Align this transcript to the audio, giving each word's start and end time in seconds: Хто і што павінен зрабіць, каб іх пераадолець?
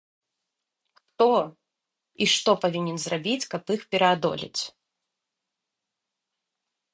Хто 0.99 1.27
і 2.25 2.27
што 2.33 2.51
павінен 2.63 2.97
зрабіць, 3.03 3.49
каб 3.53 3.63
іх 3.77 3.81
пераадолець? 3.93 4.67